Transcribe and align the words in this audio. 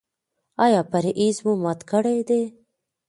ایا 0.65 0.81
پرهیز 0.91 1.35
مو 1.43 1.53
مات 1.63 1.79
کړی 1.89 2.17
دی؟ 2.27 2.41